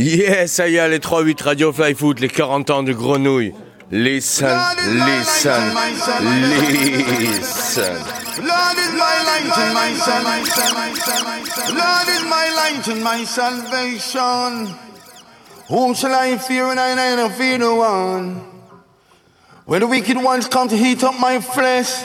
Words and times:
Yes, 0.00 0.52
ça 0.52 0.68
y 0.68 0.76
est, 0.76 0.88
les 0.88 1.00
3-8 1.00 1.42
Radio 1.42 1.72
Fly 1.72 1.92
Foot, 1.92 2.20
les 2.20 2.28
40 2.28 2.70
ans 2.70 2.82
de 2.84 2.92
Grenouille. 2.92 3.52
Listen, 3.90 4.56
listen, 4.86 5.74
listen. 6.20 7.96
Lord 8.40 8.78
is 8.78 8.92
my 8.92 9.18
light 9.26 9.58
and 9.58 9.74
my 9.74 9.92
salvation. 9.94 10.70
Lord 11.74 12.08
is 12.08 12.22
my 12.22 12.48
light 12.54 12.86
and 12.86 13.02
my 13.02 13.24
salvation. 13.24 14.72
Whom 15.68 15.94
shall 15.94 16.14
I 16.14 16.38
fear 16.38 16.66
and 16.66 16.78
I 16.78 17.16
don't 17.16 17.32
fear 17.32 17.58
no 17.58 17.74
one? 17.74 18.40
When 19.64 19.80
the 19.80 19.88
wicked 19.88 20.16
ones 20.16 20.46
come 20.46 20.68
to 20.68 20.76
heat 20.76 21.02
up 21.02 21.18
my 21.18 21.40
flesh, 21.40 22.04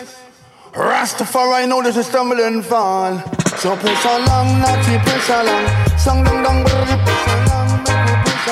Rastafari 0.74 1.68
know 1.68 1.84
that 1.84 1.96
I 1.96 2.02
stumble 2.02 2.40
and 2.40 2.66
fall. 2.66 3.22
So 3.58 3.76
press 3.76 4.04
along, 4.04 4.62
naughty 4.62 4.98
press 4.98 5.30
along. 5.30 5.68
Song 6.00 6.24
dong 6.24 6.42
dong, 6.42 6.64
press 6.64 7.28
along, 7.28 7.33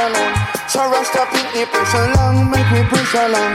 along. 0.06 0.34
So 0.68 0.80
Rasta 0.90 1.24
pick 1.32 1.48
me 1.54 1.64
press 1.66 1.94
along, 1.94 2.50
make 2.50 2.70
me 2.72 2.82
press 2.90 3.14
along. 3.14 3.54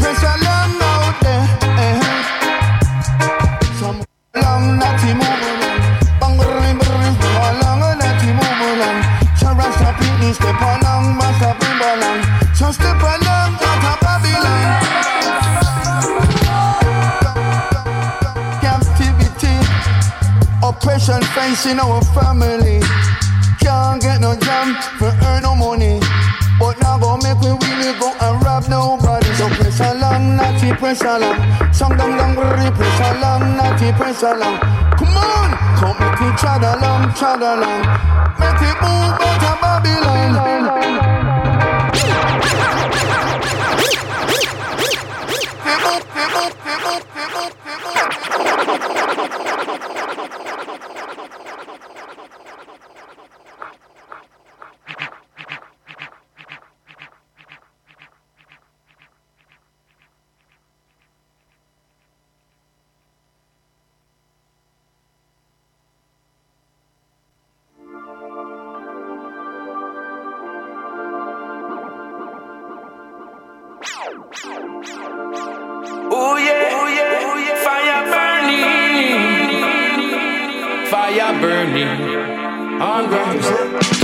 Press 0.00 0.22
along 0.22 0.70
out 0.82 1.16
there. 1.24 1.44
eh. 1.84 2.00
Some 3.80 3.98
long 4.34 4.64
naughty 4.78 5.12
move 5.20 5.42
along. 5.48 5.80
Bang 6.20 6.34
brrr, 6.38 6.74
brrr, 6.80 7.12
go 7.22 7.30
along, 7.50 7.80
a 7.88 7.90
naughty 8.00 8.30
move 8.38 8.60
along. 8.68 8.98
So 9.40 9.48
Rasta 9.58 9.88
pick 9.98 10.14
me 10.20 10.32
step 10.32 10.60
along, 10.60 11.04
Rasta 11.20 11.50
bring 11.58 11.80
along. 11.92 12.20
So 12.54 12.66
step 12.72 13.00
along, 13.00 13.50
out 13.68 13.84
of 13.90 13.98
Babylon. 14.04 14.66
captivity, 18.60 19.56
oppression 20.62 21.22
facing 21.34 21.78
our 21.80 22.02
family. 22.16 22.80
Can't 23.68 24.00
get 24.00 24.20
no 24.22 24.34
job 24.34 24.82
for 24.98 25.12
earn 25.28 25.42
no 25.42 25.54
money. 25.54 26.00
But 26.58 26.80
now 26.80 26.96
go 26.96 27.18
make 27.18 27.38
we 27.40 27.52
really 27.52 27.92
go 28.00 28.08
and 28.18 28.42
rob 28.42 28.64
nobody. 28.66 29.28
So 29.34 29.46
press 29.50 29.80
along, 29.80 30.36
naughty 30.36 30.72
press 30.72 31.02
along. 31.02 31.36
Song 31.74 31.94
down 31.98 32.16
down, 32.16 32.34
worry, 32.34 32.70
press 32.72 33.00
along, 33.12 33.56
naughty 33.58 33.92
press 33.92 34.22
along. 34.22 34.58
Come 34.96 35.16
on, 35.20 35.50
come 35.76 35.96
make 36.00 36.18
we 36.18 36.28
trot 36.40 36.64
along, 36.64 37.12
trot 37.12 37.42
along. 37.42 37.82
Make 38.40 38.62
it 38.64 38.76
move 38.80 39.20
out 39.20 39.44
of 39.44 39.60
Babylon. 39.60 41.27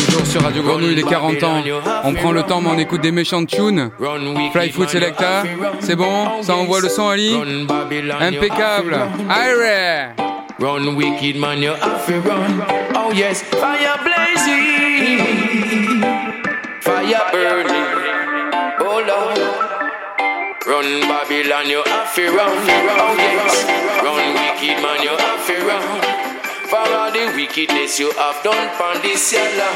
Toujours 0.07 0.27
sur 0.27 0.43
Radio 0.43 0.63
Grenouille, 0.63 0.95
les 0.95 1.03
40 1.03 1.43
ans. 1.43 1.63
On 2.05 2.15
prend 2.15 2.33
le 2.33 2.43
temps, 2.43 2.61
mais 2.61 2.71
on 2.71 2.79
écoute 2.79 3.01
des 3.01 3.13
méchantes 3.13 3.49
tunes. 3.49 3.91
Fly 4.53 4.71
Food 4.71 4.89
Selecta, 4.89 5.43
c'est 5.81 5.97
bon 5.97 6.43
Ça 6.43 6.57
envoie 6.57 6.81
le 6.81 6.89
son, 6.89 7.09
Ali 7.09 7.35
Impeccable. 8.21 8.97
Aire 9.31 10.15
Run 10.61 10.95
wicked 10.95 11.35
man, 11.37 11.61
you 11.61 11.75
have 11.75 12.07
to 12.07 12.21
run. 12.21 12.63
Oh 12.95 13.11
yes, 13.13 13.43
fire 13.43 13.99
blazing, 14.05 15.19
fire 16.81 17.27
burning. 17.33 17.91
Oh 18.79 19.03
Lord, 19.05 19.39
run 20.65 21.01
Babylon, 21.09 21.69
you 21.69 21.83
have 21.85 22.15
to 22.15 22.31
run. 22.31 22.57
Oh 22.57 23.17
yes, 23.19 23.65
run 24.05 24.35
wicked 24.35 24.81
man, 24.81 25.03
you 25.03 25.17
have 25.19 25.45
to 25.45 25.67
run. 25.67 26.14
For 26.75 26.81
all 26.81 27.13
the 27.13 27.33
wickedness 27.37 28.01
you 28.01 28.11
have 28.15 28.43
done 28.43 28.69
pon 28.77 29.01
this 29.01 29.33
your. 29.33 29.71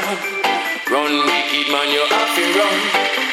Run 0.91 1.13
wicked 1.23 1.71
man, 1.71 1.87
you 1.93 2.03
have 2.03 2.35
to 2.35 2.59
run. 2.59 3.28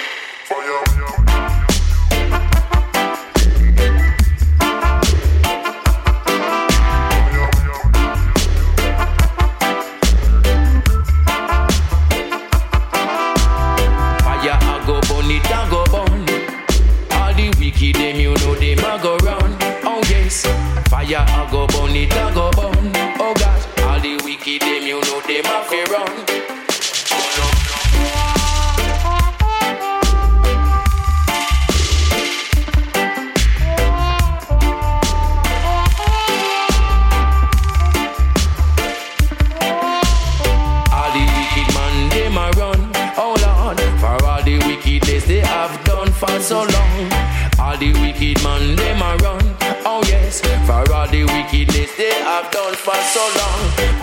Wickedness 45.17 45.29
they 45.29 45.49
have 45.49 45.85
done 45.85 46.13
for 46.13 46.41
so 46.41 46.59
long. 46.59 47.13
All 47.59 47.77
the 47.79 47.93
wicked 48.01 48.43
man 48.43 48.77
them 48.77 49.01
a 49.01 49.17
run, 49.25 49.57
oh 49.87 50.03
yes, 50.07 50.41
for 50.67 50.93
all 50.93 51.09
the 51.09 51.25
wickedness 51.25 51.97
they 51.97 52.11
have 52.11 52.51
done 52.51 52.75
for 52.75 52.95
so 52.95 53.25
long. 53.39 53.96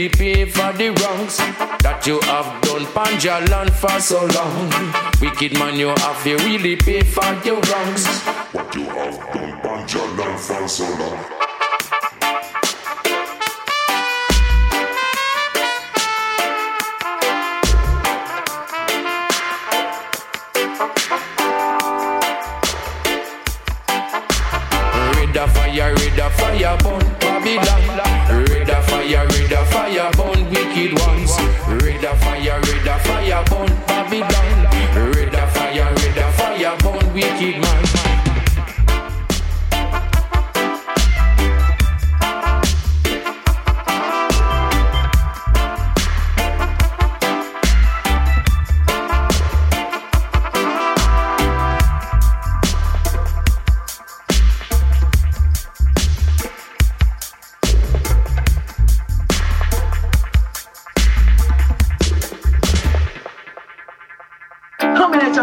Really 0.00 0.08
pay 0.08 0.44
for 0.44 0.72
the 0.78 0.88
wrongs 0.88 1.36
that 1.82 2.06
you 2.06 2.20
have 2.22 2.62
done 2.62 2.84
panja 2.94 3.46
land 3.50 3.72
for 3.74 4.00
so 4.00 4.24
long. 4.34 4.70
Wicked 5.20 5.58
man, 5.58 5.78
you 5.78 5.88
have 5.88 6.22
to 6.24 6.36
really 6.44 6.76
pay 6.76 7.02
for 7.02 7.24
your 7.44 7.60
wrongs. 7.60 8.06
What 8.52 8.74
you 8.74 8.84
have 8.84 9.16
done, 9.32 9.60
Panja 9.60 10.18
land 10.18 10.40
for 10.40 10.68
so 10.68 10.84
long. 10.98 11.39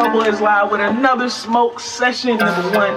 Cowboys 0.07 0.39
Live 0.39 0.71
with 0.71 0.79
another 0.79 1.27
smoke 1.27 1.81
session, 1.81 2.37
number 2.37 2.77
one. 2.77 2.95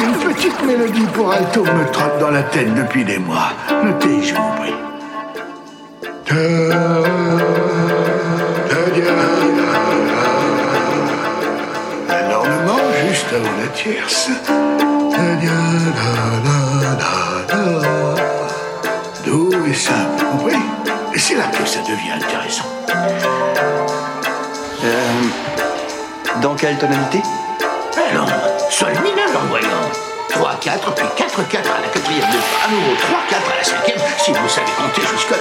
Une 0.00 0.14
petite 0.32 0.62
mélodie 0.64 1.06
pour 1.12 1.30
alto 1.30 1.62
me 1.62 1.92
trotte 1.92 2.18
dans 2.20 2.30
la 2.30 2.42
tête 2.44 2.72
depuis 2.74 3.04
des 3.04 3.18
mois. 3.18 3.52
Notez, 3.84 4.22
je 4.22 4.34
vous 4.34 4.52
prie. 4.56 4.74
L'énormément 12.08 12.80
juste 13.06 13.26
avant 13.30 13.56
la 13.60 13.68
tierce. 13.74 14.30
Devient 21.88 22.12
intéressant. 22.12 22.66
Euh, 24.84 25.22
dans 26.42 26.54
quelle 26.54 26.76
tonalité? 26.76 27.22
Alors, 28.10 28.28
sol 28.70 28.92
mineur, 29.02 29.28
voyons. 29.48 29.68
3-4, 30.30 30.94
puis 30.94 31.06
4-4 31.16 31.56
à 31.56 31.80
la 31.80 31.88
quatrième 31.88 32.30
de 32.30 32.38
fa, 32.38 32.66
à 32.66 32.70
nouveau 32.70 32.92
3-4 32.92 33.52
à 33.52 33.56
la 33.56 33.64
cinquième, 33.64 33.98
si 34.18 34.32
vous 34.32 34.48
savez 34.48 34.70
compter 34.76 35.00
jusque-là. 35.10 35.36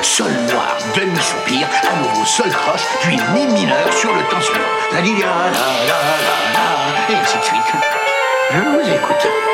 Sol 0.00 0.32
noir, 0.50 0.76
demi-soupir, 0.96 1.68
à 1.90 1.96
nouveau 1.96 2.24
sol 2.24 2.50
croche, 2.50 2.84
puis 3.02 3.18
mi 3.34 3.46
mineur 3.46 3.92
sur 3.92 4.14
le 4.14 4.22
temps 4.30 4.40
suivant. 4.40 4.60
La 4.92 5.00
la 5.00 5.06
la 5.06 5.18
la 5.20 5.98
la, 6.56 7.12
et 7.12 7.16
ainsi 7.16 7.36
de 7.36 7.44
suite. 7.44 7.72
Je 8.52 8.58
vous 8.58 8.88
écoute. 8.88 9.49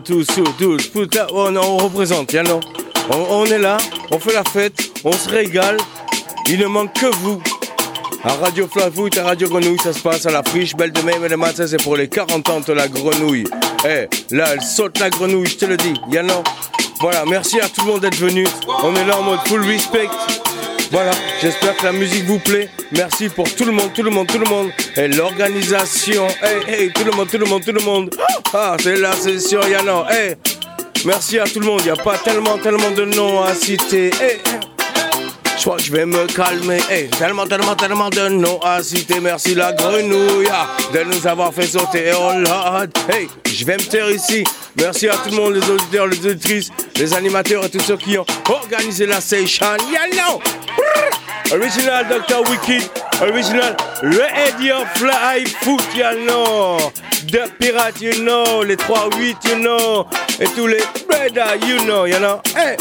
Tous, 0.00 0.26
tous, 0.58 0.90
tous, 0.92 1.08
on, 1.32 1.56
on 1.56 1.76
représente, 1.78 2.28
tiens. 2.28 2.44
On, 3.10 3.46
est 3.46 3.58
là, 3.58 3.76
on 4.10 4.18
fait 4.18 4.32
la 4.32 4.44
fête, 4.44 4.74
on 5.04 5.12
se 5.12 5.28
régale. 5.28 5.76
Il 6.48 6.58
ne 6.58 6.66
manque 6.66 6.92
que 6.92 7.06
vous. 7.06 7.40
À 8.24 8.32
Radio 8.32 8.66
Flafoot, 8.66 9.16
à 9.18 9.24
Radio 9.24 9.48
Grenouille, 9.48 9.78
ça 9.82 9.92
se 9.92 10.00
passe 10.00 10.26
à 10.26 10.32
la 10.32 10.42
friche 10.42 10.74
Belle 10.74 10.92
de 10.92 11.00
Mai, 11.02 11.14
mais 11.20 11.28
le 11.28 11.36
matin, 11.36 11.66
c'est 11.66 11.82
pour 11.82 11.96
les 11.96 12.08
40 12.08 12.48
ans 12.50 12.60
de 12.60 12.72
la 12.72 12.88
grenouille. 12.88 13.44
Eh, 13.84 14.08
là, 14.34 14.46
elle 14.52 14.62
saute 14.62 14.98
la 14.98 15.10
grenouille, 15.10 15.46
je 15.46 15.56
te 15.56 15.64
le 15.64 15.76
dis. 15.76 15.94
Yann, 16.10 16.30
voilà, 17.00 17.24
merci 17.26 17.60
à 17.60 17.68
tout 17.68 17.82
le 17.86 17.92
monde 17.92 18.00
d'être 18.00 18.16
venu. 18.16 18.46
On 18.82 18.94
est 18.96 19.04
là 19.04 19.18
en 19.18 19.22
mode 19.22 19.40
full 19.46 19.64
respect. 19.64 20.08
Voilà, 20.96 21.10
j'espère 21.42 21.76
que 21.76 21.84
la 21.84 21.92
musique 21.92 22.24
vous 22.24 22.38
plaît. 22.38 22.70
Merci 22.90 23.28
pour 23.28 23.54
tout 23.54 23.66
le 23.66 23.72
monde, 23.72 23.92
tout 23.92 24.02
le 24.02 24.08
monde, 24.08 24.26
tout 24.28 24.38
le 24.38 24.46
monde. 24.46 24.70
Et 24.96 25.08
l'organisation. 25.08 26.26
Hey, 26.42 26.56
hey, 26.66 26.90
tout 26.90 27.04
le 27.04 27.10
monde, 27.10 27.28
tout 27.30 27.36
le 27.36 27.44
monde, 27.44 27.62
tout 27.62 27.72
le 27.72 27.82
monde. 27.82 28.16
Ah, 28.54 28.78
c'est 28.82 28.96
la 28.96 29.12
session, 29.12 29.60
Yann. 29.68 29.86
Hey, 30.08 30.36
merci 31.04 31.38
à 31.38 31.44
tout 31.44 31.60
le 31.60 31.66
monde. 31.66 31.82
N'y 31.82 31.90
a 31.90 31.96
pas 31.96 32.16
tellement, 32.16 32.56
tellement 32.56 32.90
de 32.92 33.04
noms 33.04 33.42
à 33.42 33.52
citer. 33.52 34.06
Hey. 34.06 34.38
Je 35.58 35.62
crois 35.62 35.76
que 35.76 35.82
je 35.82 35.92
vais 35.92 36.06
me 36.06 36.26
calmer. 36.28 36.80
Hey, 36.88 37.08
tellement, 37.10 37.46
tellement, 37.46 37.74
tellement 37.74 38.08
de 38.08 38.28
noms 38.30 38.60
à 38.62 38.82
citer. 38.82 39.20
Merci 39.20 39.54
la 39.54 39.74
grenouille 39.74 40.48
ah, 40.50 40.66
de 40.94 41.00
nous 41.00 41.26
avoir 41.26 41.52
fait 41.52 41.66
sauter. 41.66 42.12
Oh 42.18 42.32
Lord. 42.38 42.86
Hey, 43.12 43.28
je 43.44 43.66
vais 43.66 43.76
me 43.76 43.82
taire 43.82 44.10
ici. 44.10 44.44
Merci 44.78 45.08
à 45.08 45.16
tout 45.16 45.28
le 45.28 45.36
monde, 45.36 45.56
les 45.56 45.70
auditeurs, 45.70 46.06
les 46.06 46.26
auditrices, 46.26 46.70
les 46.96 47.12
animateurs 47.12 47.66
et 47.66 47.68
tous 47.68 47.80
ceux 47.80 47.98
qui 47.98 48.16
ont 48.16 48.24
organisé 48.48 49.04
la 49.04 49.20
session. 49.20 49.66
Yeah, 49.90 50.06
Original 51.52 52.04
Dr. 52.08 52.42
Wicked. 52.50 52.90
Original 53.22 53.74
Radio 54.02 54.84
Fly 54.96 55.44
Foot, 55.62 55.82
you 55.94 56.26
know. 56.26 56.92
The 57.30 57.50
Pirate, 57.58 58.00
you 58.00 58.22
know. 58.24 58.62
Les 58.62 58.76
3-8, 58.76 59.36
you 59.44 59.56
know. 59.62 60.06
Et 60.40 60.46
tous 60.54 60.66
les 60.66 60.82
Breda, 61.08 61.56
you 61.56 61.78
know, 61.86 62.06
you 62.06 62.18
know. 62.18 62.40
Hey. 62.54 62.76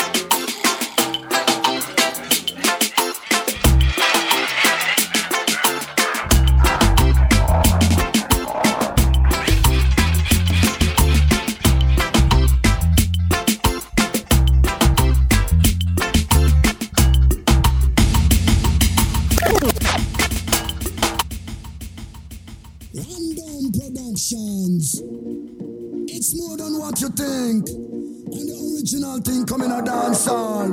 It's 26.17 26.33
more 26.33 26.55
than 26.55 26.79
what 26.79 27.01
you 27.01 27.09
think. 27.09 27.67
And 27.67 28.47
the 28.47 28.55
original 28.71 29.19
thing 29.19 29.45
coming 29.45 29.69
a 29.69 29.81
dance 29.83 30.25
hall. 30.25 30.69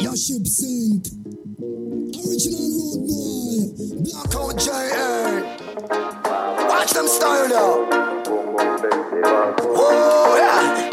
Your 0.00 0.16
ship 0.16 0.46
sink. 0.46 1.04
Original 2.16 2.64
road 2.80 3.04
boy. 3.04 3.76
Blackout 4.00 4.56
J.A. 4.58 5.44
Watch 6.66 6.92
them 6.92 7.08
style 7.08 7.48
now. 7.50 7.88
Oh 9.76 10.36
yeah. 10.40 10.88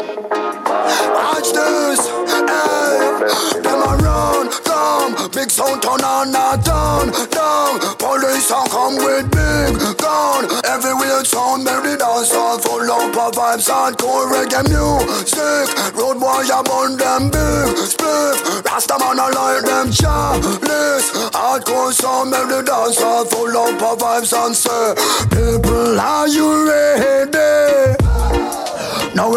Watch 1.24 1.50
this. 1.56 2.00
Hey. 2.44 3.62
Them 3.62 3.80
around. 3.82 4.67
Come. 5.08 5.30
Big 5.30 5.50
sound 5.50 5.82
turn 5.82 6.02
on, 6.04 6.32
not 6.32 6.64
down. 6.64 7.10
Down. 7.30 7.78
Police 7.98 8.50
are 8.50 8.68
come 8.68 8.96
with 8.96 9.30
big 9.30 9.96
gun. 9.98 10.44
Everywhere 10.64 11.24
sound 11.24 11.64
merry 11.64 11.96
dance 11.96 12.32
all 12.34 12.58
full 12.58 12.90
of 12.90 13.12
vibes 13.12 13.68
hardcore 13.68 14.28
reggae 14.30 14.62
music. 14.68 15.68
Road 15.94 16.16
a 16.16 16.62
burn 16.62 16.96
them 16.96 17.30
big 17.30 17.76
spliff. 17.88 18.64
Rasta 18.64 18.96
man 18.98 19.18
a 19.18 19.28
light 19.32 19.62
them 19.64 19.90
chalice. 19.92 21.10
Hardcore 21.32 21.92
sound 21.92 22.30
merry 22.30 22.62
dance 22.64 23.00
all 23.00 23.24
full 23.24 23.56
of 23.56 23.98
vibes 23.98 24.32
and 24.32 24.56
say, 24.56 24.94
people 25.30 26.00
are 26.00 26.28
you 26.28 26.68
ready? 26.68 27.67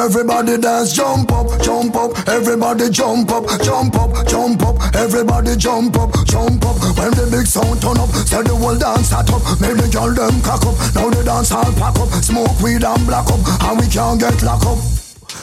Everybody 0.01 0.57
dance, 0.57 0.93
jump 0.93 1.31
up, 1.31 1.61
jump 1.61 1.95
up, 1.95 2.27
everybody 2.27 2.89
jump 2.89 3.29
up, 3.29 3.45
jump 3.61 3.95
up, 3.95 4.27
jump 4.27 4.63
up, 4.63 4.75
everybody 4.95 5.55
jump 5.55 5.95
up, 5.95 6.11
jump 6.25 6.65
up. 6.65 6.75
When 6.97 7.11
the 7.11 7.29
big 7.29 7.45
sound 7.45 7.79
turn 7.79 7.99
up, 7.99 8.09
say 8.09 8.41
the 8.41 8.55
whole 8.55 8.75
dance 8.75 9.07
start 9.07 9.29
up, 9.29 9.43
make 9.61 9.77
the 9.77 9.87
girl 9.93 10.09
them 10.09 10.41
cock 10.41 10.65
up. 10.65 10.73
Now 10.95 11.11
the 11.11 11.23
dance 11.23 11.51
all 11.51 11.71
pack 11.73 11.99
up, 11.99 12.09
smoke 12.23 12.59
weed 12.61 12.83
and 12.83 13.05
black 13.05 13.29
up, 13.29 13.45
and 13.61 13.79
we 13.79 13.87
can't 13.87 14.19
get 14.19 14.41
lock 14.41 14.65
up. 14.65 15.00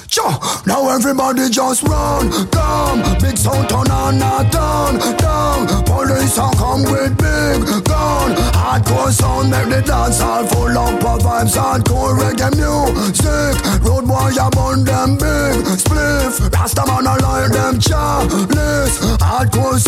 Cha! 0.08 0.62
Now 0.64 0.88
everybody 0.88 1.50
just 1.50 1.82
run, 1.82 2.30
come. 2.48 3.02
Big 3.20 3.36
sound 3.36 3.68
turn 3.68 3.90
on, 3.90 4.18
not 4.18 4.50
down, 4.50 4.98
down. 5.18 5.84
Police 5.84 6.38
are 6.38 6.52
come 6.54 6.82
with 6.84 7.12
big 7.18 7.84
gun. 7.84 8.32
Hardcore 8.56 9.12
sound 9.12 9.50
make 9.50 9.68
the 9.68 9.82
dance 9.82 10.20
all 10.22 10.46
full 10.46 10.78
of 10.78 10.98
vibes. 11.00 11.54
Hardcore 11.54 12.16
reggae 12.16 12.48
music. 12.56 13.56
Road 13.84 14.08
a 14.08 14.50
burn 14.50 14.84
them 14.84 15.18
big. 15.18 15.76
Spliff. 15.76 16.52
Rasta 16.54 16.86
man 16.86 17.06
a 17.06 17.14
light 17.20 17.52
them 17.52 17.78
chalice. 17.78 18.98
Hardcore 19.20 19.78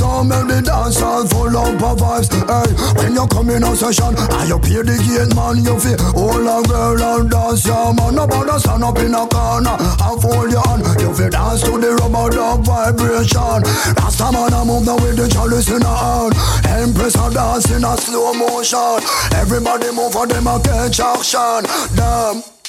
of 1.90 1.98
vibes 1.98 2.30
Hey, 2.30 2.70
when 2.96 3.14
you 3.14 3.26
come 3.26 3.50
in 3.50 3.62
a 3.62 3.74
session 3.74 4.14
And 4.14 4.48
you 4.48 4.58
pay 4.58 4.82
the 4.82 4.96
gate 5.02 5.34
man. 5.34 5.58
You 5.64 5.76
feel 5.78 5.98
All 6.14 6.46
a 6.46 6.62
girl 6.62 7.02
and 7.02 7.30
dance 7.30 7.66
yeah 7.66 7.92
man. 7.92 8.14
Nobody 8.14 8.58
stand 8.58 8.84
up 8.84 8.98
in 8.98 9.14
a 9.14 9.26
corner 9.26 9.76
and 9.76 10.18
fold 10.22 10.50
your 10.50 10.62
hand. 10.66 10.82
You 11.00 11.10
feel 11.14 11.30
dance 11.30 11.62
to 11.66 11.72
the 11.78 11.90
rubber 11.98 12.30
dub 12.30 12.64
vibration. 12.64 13.60
Rasta 13.98 14.28
man 14.30 14.54
a 14.54 14.64
move 14.64 14.86
now 14.86 14.96
with 15.02 15.16
the 15.16 15.26
chalice 15.28 15.70
in 15.70 15.82
a 15.82 15.94
hand. 15.94 16.34
Empress 16.66 17.14
a 17.18 17.26
dance 17.32 17.70
in 17.70 17.84
a 17.84 17.96
slow 17.98 18.32
motion. 18.34 19.02
Everybody 19.34 19.90
move 19.92 20.12
for 20.12 20.26
them 20.26 20.46
a 20.46 20.60
catch 20.62 21.00
action. 21.00 21.66
Damn 21.96 22.59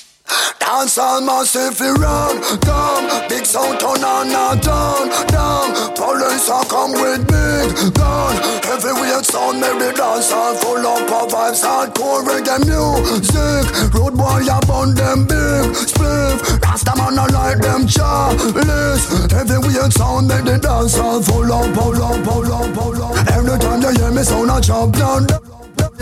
Dance 0.60 0.98
all 0.98 1.22
massive 1.22 1.80
run, 1.80 2.42
come 2.62 3.28
Big 3.28 3.46
sound 3.46 3.80
turn 3.80 4.04
on 4.04 4.28
and 4.28 4.62
down, 4.62 5.10
down 5.28 5.92
Police 6.02 6.50
are 6.50 6.66
come 6.66 6.94
with 6.94 7.28
big 7.28 7.94
gun. 7.94 8.34
Heavyweight 8.66 9.26
sound 9.26 9.62
make 9.62 9.78
the 9.78 9.94
dance 9.94 10.32
all 10.32 10.56
full 10.56 10.82
up 10.82 11.12
of 11.12 11.32
vibes. 11.32 11.62
Hardcore 11.62 12.24
reggae 12.26 12.58
music. 12.66 13.94
Road 13.94 14.18
boy 14.18 14.42
a 14.42 14.58
burn 14.66 14.96
them 14.96 15.28
big 15.28 15.70
spliff. 15.78 16.62
Rasta 16.64 16.94
man 16.98 17.18
a 17.22 17.26
light 17.32 17.62
them 17.62 17.86
chalice. 17.86 19.06
Heavyweight 19.32 19.94
sound 19.94 20.28
make 20.28 20.46
the 20.46 20.58
dance 20.58 20.98
all 20.98 21.22
full 21.22 21.52
up, 21.52 21.70
full 21.76 22.02
up, 22.02 22.26
full 22.26 22.54
up, 22.54 22.76
full 22.76 23.04
up. 23.04 23.28
Every 23.30 23.60
time 23.60 23.82
you 23.82 23.92
hear 23.92 24.12
me 24.12 24.24
sound 24.24 24.50
a 24.50 24.60
chop 24.60 24.92
down 24.94 25.28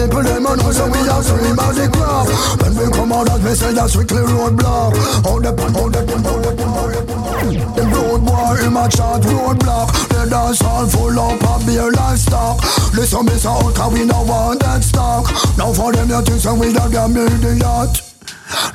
People 0.09 0.23
them 0.23 0.45
a 0.47 0.55
know 0.57 0.71
so 0.71 0.89
we 0.89 1.05
a 1.05 1.21
scream 1.21 1.59
out 1.61 1.77
the 1.77 1.85
crowd 1.85 2.25
When 2.65 2.73
we 2.73 2.89
come 2.89 3.13
out 3.13 3.29
as 3.29 3.45
we 3.45 3.53
say 3.53 3.77
a 3.77 3.85
strictly 3.87 4.25
roadblock 4.25 4.97
Hold 5.21 5.45
the 5.45 5.53
pan, 5.53 5.69
hold 5.69 5.93
the 5.93 6.01
pan, 6.01 6.23
hold 6.25 6.41
the 6.41 6.51
pan, 6.57 6.65
hold 6.65 6.93
the 6.97 7.01
pan 7.05 7.75
The 7.77 7.83
road 7.93 8.25
boy 8.25 8.57
him 8.57 8.73
a 8.73 8.89
chat 8.89 9.21
roadblock 9.21 9.93
The 10.09 10.25
dance 10.25 10.65
all 10.65 10.89
full 10.89 11.13
up 11.13 11.37
of 11.45 11.61
beer 11.61 11.91
livestock 11.93 12.57
Listen 12.97 13.21
me 13.21 13.37
sound 13.37 13.75
cause 13.75 13.93
we 13.93 14.03
no 14.03 14.25
want 14.25 14.61
that 14.61 14.81
stock. 14.81 15.29
Now 15.61 15.69
for 15.77 15.93
them 15.93 16.09
you 16.09 16.21
think 16.25 16.41
so 16.41 16.57
we 16.57 16.73
a 16.73 16.89
gamble 16.89 17.29
the 17.29 17.61
yacht 17.61 18.01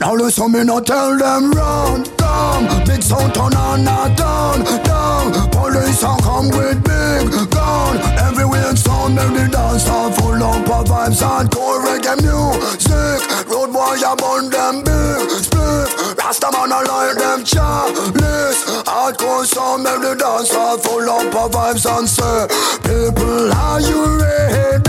now 0.01 0.15
listen 0.15 0.53
me 0.53 0.63
not 0.63 0.87
tell 0.87 1.19
them 1.19 1.51
run, 1.51 2.05
come 2.17 2.67
Big 2.87 3.03
sound 3.03 3.35
turn 3.35 3.55
on, 3.55 3.83
not 3.83 4.17
down, 4.17 4.63
down 4.85 5.51
Police 5.51 6.05
are 6.05 6.19
come 6.21 6.49
with 6.51 6.79
big 6.85 7.51
gun. 7.51 7.97
Everywhere 8.19 8.77
sound 8.77 9.19
the 9.19 9.49
dance 9.51 9.89
all 9.89 10.13
full 10.13 10.43
of 10.43 10.65
vibes 11.05 11.23
Hardcore 11.23 11.85
reggae 11.85 12.17
music 12.23 13.49
Road 13.49 13.73
boy 13.73 13.97
a 14.05 14.17
burn 14.17 14.51
them 14.51 14.83
big 14.85 15.29
spliff 15.29 16.17
Rasta 16.19 16.51
man 16.53 16.73
a 16.73 16.81
light 16.89 17.15
them 17.19 17.45
chalice 17.45 18.65
Hardcore 18.85 19.45
sound 19.45 19.85
make 19.85 20.01
the 20.01 20.15
dance 20.15 20.55
all 20.55 20.79
full 20.79 21.09
up 21.09 21.35
of 21.35 21.53
vibes 21.53 21.87
And 21.87 22.09
say 22.09 22.47
People 22.83 23.53
are 23.53 23.81
you 23.81 24.19
ready? 24.21 24.85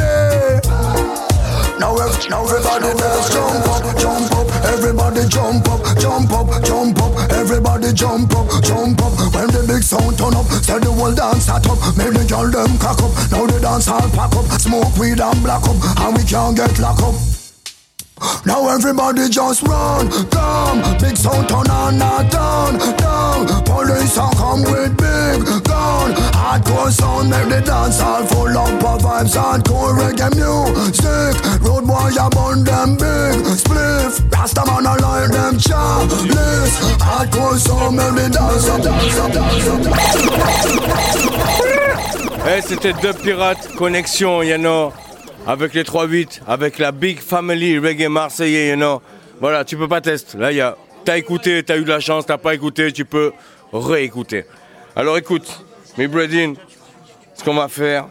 Now, 1.77 1.93
ev- 1.97 2.29
now 2.29 2.43
everybody 2.43 2.97
dance, 2.97 3.29
jump 3.33 3.67
up, 3.67 3.97
jump 3.99 4.31
up. 4.31 4.47
Everybody 4.73 5.27
jump 5.27 5.67
up, 5.67 5.83
jump 5.99 6.31
up, 6.31 6.63
jump 6.63 6.97
up. 6.97 7.31
Everybody 7.31 7.93
jump 7.93 8.31
up, 8.33 8.47
jump 8.63 9.01
up. 9.03 9.13
When 9.35 9.49
sound 9.85 10.17
turn 10.17 10.33
up, 10.33 10.45
say 10.65 10.79
the 10.79 10.91
whole 10.91 11.13
dance 11.13 11.43
start 11.43 11.67
up. 11.69 11.77
Make 11.95 12.13
the 12.17 12.25
girl 12.25 12.49
them 12.49 12.77
cock 12.79 12.97
up. 13.05 13.13
Now 13.31 13.45
the 13.45 13.59
dance 13.61 13.87
all 13.87 14.09
pack 14.09 14.35
up. 14.35 14.45
Smoke 14.59 14.97
weed 14.97 15.21
and 15.21 15.41
black 15.43 15.63
up, 15.63 15.77
and 16.01 16.17
we 16.17 16.23
can't 16.23 16.57
get 16.57 16.79
lock 16.79 17.01
up. 17.01 17.15
Now 18.45 18.69
everybody 18.69 19.27
just 19.27 19.61
run, 19.63 20.07
come 20.31 20.79
Big 20.99 21.17
sound 21.17 21.49
turn 21.49 21.69
on, 21.69 21.97
not 21.97 22.31
down, 22.31 22.79
down 22.95 23.45
Police 23.65 24.17
are 24.17 24.31
come 24.35 24.63
with 24.63 24.95
big 24.95 25.43
gun 25.65 26.15
Hardcore 26.31 26.91
sound 26.91 27.29
make 27.29 27.49
the 27.49 27.59
dance 27.59 27.99
all 27.99 28.25
full 28.25 28.57
up 28.57 28.83
of 28.83 29.01
vibes 29.01 29.35
Hardcore 29.35 29.99
reggae 29.99 30.31
music 30.33 31.44
Up 32.05 32.35
Eh, 42.47 42.61
c'était 42.61 42.93
deux 42.93 43.13
pirates, 43.13 43.75
connexion, 43.75 44.43
you 44.43 44.91
avec 45.47 45.73
les 45.73 45.83
3-8, 45.83 46.41
avec 46.47 46.77
la 46.77 46.91
Big 46.91 47.19
Family 47.19 47.79
Reggae 47.79 48.07
Marseillais, 48.07 48.75
you. 48.77 49.01
Voilà, 49.41 49.65
tu 49.65 49.75
peux 49.75 49.87
pas 49.87 50.01
tester. 50.01 50.37
Là, 50.37 50.49
a. 50.61 50.77
T'as 51.05 51.17
écouté, 51.17 51.63
t'as 51.63 51.77
eu 51.77 51.83
de 51.83 51.89
la 51.89 51.99
chance, 51.99 52.25
t'as 52.25 52.37
pas 52.37 52.53
écouté, 52.53 52.91
tu 52.91 53.05
peux 53.05 53.31
réécouter. 53.73 54.45
Alors 54.95 55.17
écoute, 55.17 55.63
mes 55.97 56.07
brethren, 56.07 56.55
ce 57.35 57.43
qu'on 57.43 57.55
va 57.55 57.67
faire. 57.67 58.07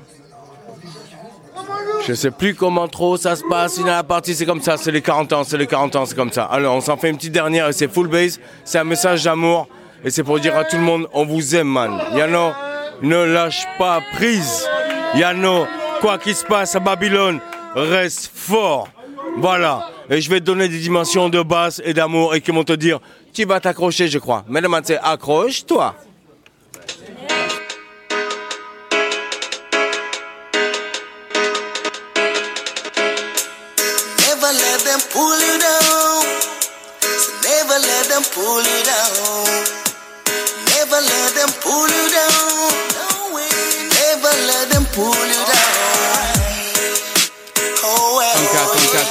Je 2.07 2.13
sais 2.13 2.31
plus 2.31 2.55
comment 2.55 2.87
trop 2.87 3.17
ça 3.17 3.35
se 3.35 3.43
passe. 3.49 3.79
Une 3.79 3.87
la 3.87 4.03
partie, 4.03 4.35
c'est 4.35 4.45
comme 4.45 4.61
ça. 4.61 4.77
C'est 4.77 4.91
les 4.91 5.01
40 5.01 5.33
ans, 5.33 5.43
c'est 5.43 5.57
les 5.57 5.67
40 5.67 5.97
ans, 5.97 6.05
c'est 6.05 6.15
comme 6.15 6.31
ça. 6.31 6.45
Alors, 6.45 6.77
on 6.77 6.83
s'en 6.83 6.99
fait 6.99 7.09
une 7.09 7.17
petite 7.17 7.33
dernière 7.33 7.69
et 7.69 7.73
c'est 7.73 7.89
full 7.89 8.09
base. 8.09 8.39
C'est 8.65 8.79
un 8.79 8.85
message 8.85 9.25
d'amour. 9.25 9.69
Et 10.05 10.11
c'est 10.11 10.23
pour 10.23 10.39
dire 10.39 10.55
à 10.55 10.65
tout 10.65 10.77
le 10.77 10.83
monde, 10.83 11.09
on 11.15 11.25
vous 11.25 11.57
aime, 11.57 11.69
man. 11.69 11.99
Yano, 12.15 12.51
ne 13.01 13.25
lâche 13.25 13.65
pas 13.79 14.03
prise. 14.13 14.69
Yano, 15.15 15.67
quoi 16.03 16.19
qu'il 16.19 16.35
se 16.35 16.45
passe 16.45 16.77
à 16.77 16.81
Babylone, 16.81 17.41
reste 17.75 18.31
fort. 18.35 18.89
Voilà. 19.39 19.89
Et 20.11 20.21
je 20.21 20.29
vais 20.29 20.41
te 20.41 20.45
donner 20.45 20.69
des 20.69 20.81
dimensions 20.81 21.31
de 21.31 21.41
basse 21.41 21.81
et 21.87 21.95
d'amour 21.95 22.35
et 22.35 22.43
qui 22.43 22.51
vont 22.51 22.65
te 22.65 22.75
dire, 22.75 23.01
tu 23.33 23.47
vas 23.47 23.61
t'accrocher, 23.61 24.09
je 24.09 24.19
crois. 24.19 24.45
Mesdames, 24.47 24.79
c'est 24.85 24.99
accroche-toi. 24.99 25.95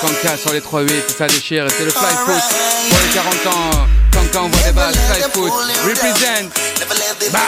Conca 0.03 0.35
sur 0.35 0.51
les 0.51 0.59
3-8, 0.59 0.89
ça 1.17 1.27
déchire, 1.27 1.65
c'est 1.69 1.85
le 1.85 1.91
fly 1.91 2.13
foot 2.25 2.43
pour 2.89 2.99
les 2.99 3.13
40 3.13 3.47
ans. 3.47 3.87
Conca 4.11 4.41
envoie 4.41 4.61
des 4.67 4.73
balles, 4.73 4.93
fly 4.93 5.21
foot, 5.31 5.53
represent. 5.85 6.49
Bah. 7.31 7.39